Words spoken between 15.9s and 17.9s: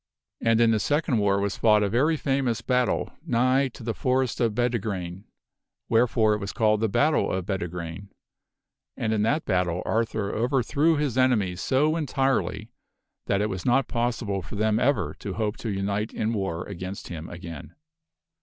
in war against him again.